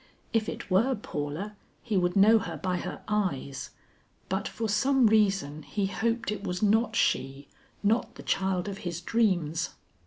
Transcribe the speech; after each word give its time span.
If 0.33 0.49
it 0.49 0.71
were 0.71 0.95
Paula, 0.95 1.55
he 1.83 1.95
would 1.95 2.15
know 2.15 2.39
her 2.39 2.57
by 2.57 2.77
her 2.77 3.03
eyes, 3.07 3.69
but 4.29 4.47
for 4.47 4.67
some 4.67 5.05
reason 5.05 5.61
he 5.61 5.85
hoped 5.85 6.31
it 6.31 6.43
was 6.43 6.63
not 6.63 6.95
she, 6.95 7.47
not 7.83 8.15
the 8.15 8.23
child 8.23 8.67
of 8.67 8.79
his 8.79 8.99
dreams. 8.99 9.75